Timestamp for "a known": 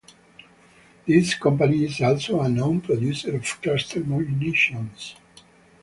2.41-2.81